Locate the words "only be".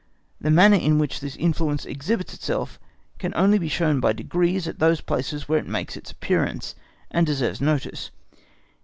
3.35-3.69